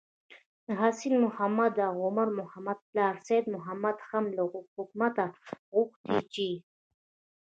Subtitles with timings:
[0.65, 4.43] د حسين محمد او عمر محمد پلار سيد محمد هم له
[4.75, 5.25] حکومته
[5.73, 6.49] غوښتي چې: